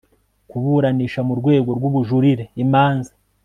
[0.49, 3.11] kuburanisha mu rwego rw ubujurire imanza